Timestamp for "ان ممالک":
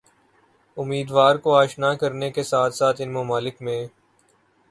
3.01-3.61